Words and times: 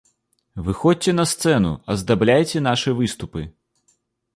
Выходзьце 0.69 1.11
на 1.19 1.25
сцэну, 1.33 1.73
аздабляйце 1.97 2.67
нашы 2.73 2.99
выступы. 3.05 3.41